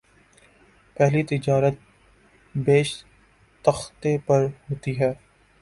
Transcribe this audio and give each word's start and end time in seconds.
پہلی 0.97 1.21
تجارت 1.23 1.75
بیشتختے 2.55 4.17
پر 4.25 4.45
ہوتی 4.69 4.99
ہے 4.99 5.13